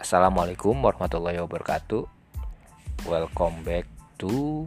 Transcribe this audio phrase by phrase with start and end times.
[0.00, 2.08] Assalamualaikum warahmatullahi wabarakatuh.
[3.04, 3.84] Welcome back
[4.16, 4.64] to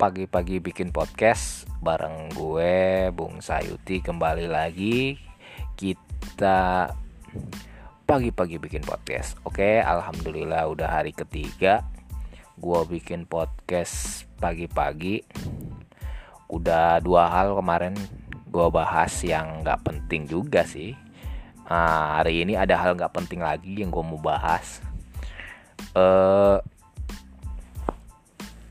[0.00, 5.20] pagi-pagi bikin podcast bareng gue Bung Sayuti kembali lagi
[5.76, 6.88] kita
[8.08, 9.36] pagi-pagi bikin podcast.
[9.44, 11.84] Oke, alhamdulillah udah hari ketiga
[12.56, 15.20] gue bikin podcast pagi-pagi.
[16.48, 17.92] Udah dua hal kemarin
[18.48, 21.09] gue bahas yang nggak penting juga sih
[21.70, 24.82] Nah, hari ini ada hal nggak penting lagi yang gue mau bahas.
[25.94, 26.58] Uh,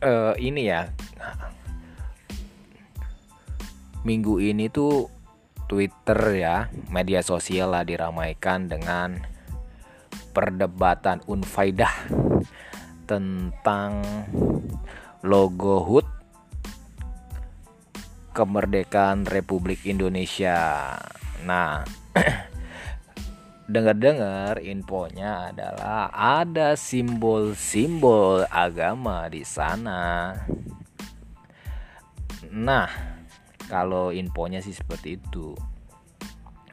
[0.04, 0.92] uh, ini ya,
[4.04, 5.08] minggu ini tuh
[5.72, 9.16] Twitter ya, media sosial lah diramaikan dengan
[10.36, 11.96] perdebatan unfaidah
[13.08, 14.04] tentang
[15.24, 16.08] logo HUT
[18.36, 20.96] kemerdekaan Republik Indonesia.
[21.48, 21.88] Nah,
[23.70, 30.34] dengar-dengar infonya adalah ada simbol-simbol agama di sana.
[32.50, 32.90] Nah,
[33.70, 35.54] kalau infonya sih seperti itu.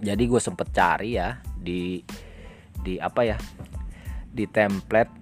[0.00, 2.00] Jadi gue sempet cari ya di
[2.80, 3.36] di apa ya
[4.32, 5.12] di template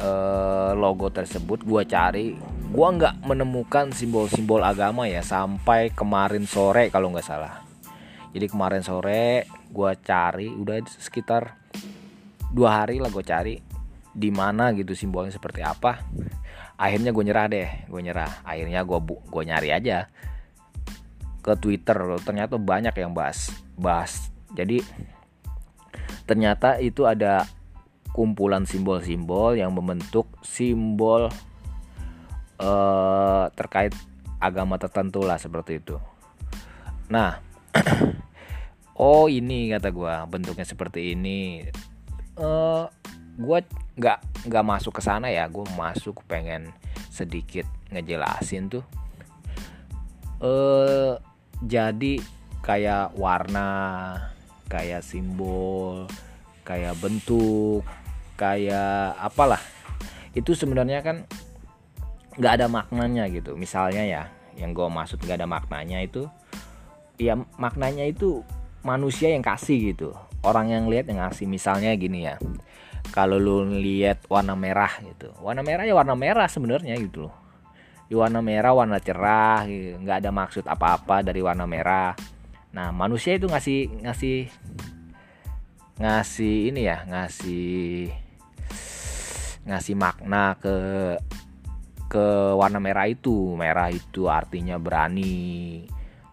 [0.00, 7.08] eh, logo tersebut gue cari gue nggak menemukan simbol-simbol agama ya sampai kemarin sore kalau
[7.08, 7.64] nggak salah
[8.36, 11.56] jadi kemarin sore gue cari udah sekitar
[12.50, 13.56] dua hari lah gue cari
[14.16, 16.00] di mana gitu simbolnya seperti apa.
[16.80, 18.40] Akhirnya gue nyerah deh gue nyerah.
[18.48, 20.08] Akhirnya gue gue nyari aja
[21.44, 21.96] ke Twitter.
[22.24, 24.32] Ternyata banyak yang bahas bahas.
[24.56, 24.80] Jadi
[26.24, 27.44] ternyata itu ada
[28.16, 31.28] kumpulan simbol-simbol yang membentuk simbol
[32.56, 33.92] uh, terkait
[34.40, 36.00] agama tertentu lah seperti itu.
[37.12, 37.36] Nah
[38.96, 41.64] oh ini kata gue bentuknya seperti ini.
[42.36, 42.88] Uh,
[43.36, 43.58] gue
[43.96, 45.48] nggak nggak masuk ke sana ya.
[45.48, 46.72] Gue masuk pengen
[47.12, 48.84] sedikit ngejelasin tuh.
[50.40, 51.16] Uh,
[51.64, 52.20] jadi
[52.60, 53.68] kayak warna
[54.68, 56.04] kayak simbol
[56.66, 57.84] kayak bentuk
[58.36, 59.60] kayak apalah.
[60.36, 61.24] Itu sebenarnya kan
[62.36, 63.56] nggak ada maknanya gitu.
[63.56, 64.22] Misalnya ya
[64.56, 66.24] yang gue maksud nggak ada maknanya itu
[67.16, 68.44] ya maknanya itu
[68.86, 70.14] manusia yang kasih gitu.
[70.46, 71.50] Orang yang lihat yang ngasih.
[71.50, 72.38] Misalnya gini ya.
[73.10, 75.34] Kalau lu lihat warna merah gitu.
[75.42, 77.34] Warna merah ya warna merah sebenarnya gitu loh.
[78.06, 79.98] Di warna merah warna cerah gitu.
[80.06, 82.14] ada maksud apa-apa dari warna merah.
[82.70, 84.38] Nah manusia itu ngasih ngasih
[85.98, 88.12] ngasih ini ya ngasih
[89.66, 90.76] ngasih makna ke
[92.06, 93.54] ke warna merah itu.
[93.58, 95.86] Merah itu artinya berani.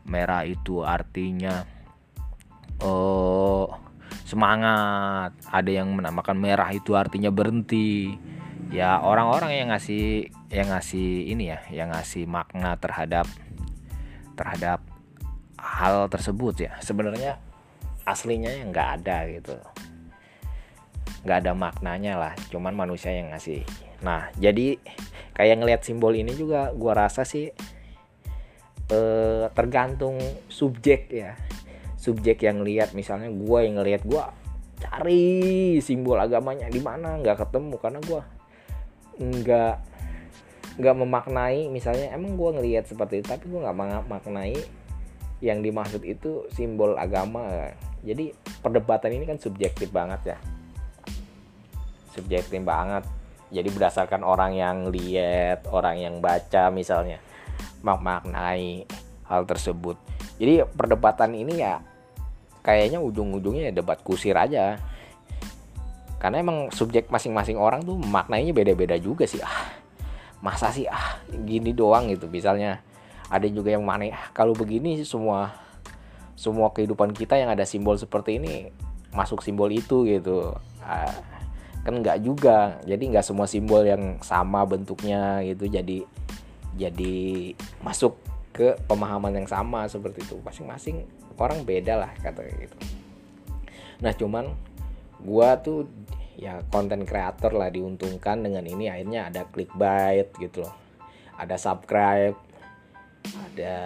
[0.06, 1.73] Merah itu artinya
[2.82, 3.84] oh
[4.24, 5.38] semangat.
[5.46, 8.18] Ada yang menamakan merah itu artinya berhenti.
[8.74, 13.30] Ya orang-orang yang ngasih yang ngasih ini ya yang ngasih makna terhadap
[14.34, 14.82] terhadap
[15.62, 16.72] hal tersebut ya.
[16.82, 17.38] Sebenarnya
[18.10, 19.54] aslinya yang nggak ada gitu.
[21.24, 23.62] Nggak ada maknanya lah cuman manusia yang ngasih.
[24.02, 24.82] Nah jadi
[25.38, 27.54] kayak ngelihat simbol ini juga gua rasa sih
[28.90, 30.18] eh, tergantung
[30.50, 31.38] subjek ya
[32.04, 34.24] subjek yang lihat misalnya gue yang ngelihat gue
[34.84, 38.22] cari simbol agamanya di mana nggak ketemu karena gue
[39.24, 39.76] nggak
[40.84, 44.60] nggak memaknai misalnya emang gue ngelihat seperti itu tapi gue nggak memaknai
[45.44, 47.76] yang dimaksud itu simbol agama.
[48.00, 48.32] Jadi
[48.64, 50.38] perdebatan ini kan subjektif banget ya.
[52.16, 53.04] Subjektif banget.
[53.52, 57.20] Jadi berdasarkan orang yang lihat orang yang baca misalnya
[57.84, 58.88] memaknai
[59.28, 60.00] hal tersebut.
[60.40, 61.84] Jadi perdebatan ini ya
[62.64, 64.80] kayaknya ujung-ujungnya ya debat kusir aja.
[66.18, 69.44] Karena emang subjek masing-masing orang tuh maknanya beda-beda juga sih.
[69.44, 69.76] Ah
[70.40, 72.80] masa sih ah gini doang gitu misalnya.
[73.28, 75.52] Ada juga yang mana ah kalau begini semua
[76.34, 78.72] semua kehidupan kita yang ada simbol seperti ini
[79.12, 80.56] masuk simbol itu gitu.
[80.80, 81.12] Ah,
[81.84, 82.80] kan nggak juga.
[82.88, 86.08] Jadi nggak semua simbol yang sama bentuknya gitu jadi
[86.74, 87.54] jadi
[87.86, 88.18] masuk
[88.54, 90.40] ke pemahaman yang sama seperti itu.
[90.46, 91.04] Masing-masing
[91.44, 92.78] orang beda lah kata gitu.
[94.00, 94.56] Nah cuman
[95.24, 95.88] gua tuh
[96.40, 100.74] ya konten kreator lah diuntungkan dengan ini akhirnya ada clickbait gitu loh.
[101.36, 102.38] Ada subscribe
[103.24, 103.78] ada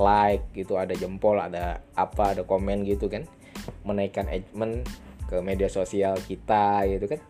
[0.00, 3.28] like gitu ada jempol ada apa ada komen gitu kan.
[3.84, 4.86] Menaikkan engagement
[5.28, 7.20] ke media sosial kita gitu kan.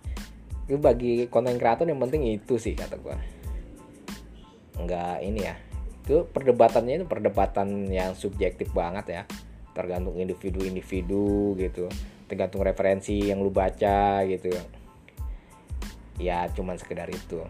[0.66, 3.18] Itu bagi konten kreator yang penting itu sih kata gua.
[4.78, 5.54] Nggak ini ya
[6.02, 9.22] itu perdebatannya itu perdebatan yang subjektif banget ya.
[9.70, 11.86] Tergantung individu-individu gitu.
[12.26, 14.50] Tergantung referensi yang lu baca gitu.
[16.18, 17.46] Ya cuman sekedar itu.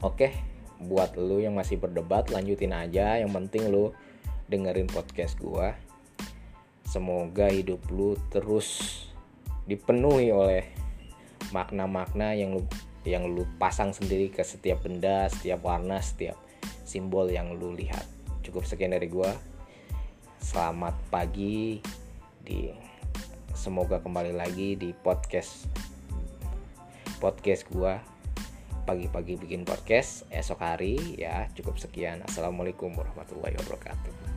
[0.00, 0.30] Oke
[0.76, 3.18] buat lu yang masih berdebat lanjutin aja.
[3.18, 3.90] Yang penting lu
[4.46, 5.74] dengerin podcast gua.
[6.86, 9.02] Semoga hidup lu terus
[9.66, 10.70] dipenuhi oleh
[11.50, 12.62] makna-makna yang lu
[13.02, 16.45] yang lu pasang sendiri ke setiap benda, setiap warna, setiap
[16.86, 18.06] simbol yang lu lihat.
[18.46, 19.34] Cukup sekian dari gua.
[20.38, 21.82] Selamat pagi
[22.46, 22.70] di
[23.50, 25.66] semoga kembali lagi di podcast
[27.18, 27.98] podcast gua
[28.86, 34.35] pagi-pagi bikin podcast esok hari ya cukup sekian assalamualaikum warahmatullahi wabarakatuh